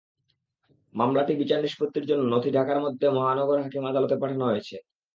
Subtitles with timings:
[0.95, 4.75] মামলাটি বিচার নিষ্পত্তির জন্য নথি ঢাকার মুখ্য মহানগর হাকিম আদালতে পাঠানো হয়েছে।